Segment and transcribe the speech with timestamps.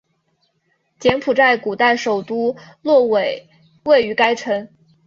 [0.99, 3.47] 柬埔寨古代首都洛韦
[3.83, 4.67] 位于该城。